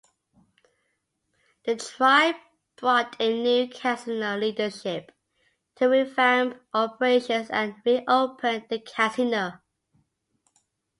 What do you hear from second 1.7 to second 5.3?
tribe brought in new casino leadership